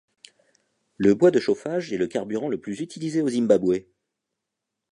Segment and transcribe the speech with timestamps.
[0.97, 3.83] Le bois de chauffage est le carburant le plus utilisé au Zimbabwe.